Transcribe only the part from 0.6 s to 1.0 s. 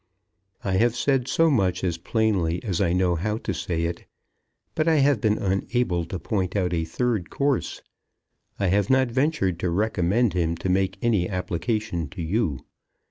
I have